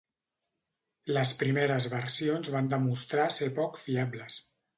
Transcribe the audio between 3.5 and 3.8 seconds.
poc